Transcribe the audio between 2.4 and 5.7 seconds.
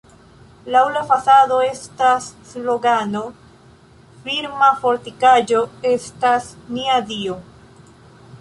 slogano: "Firma fortikaĵo